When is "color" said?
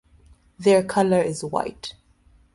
0.83-1.21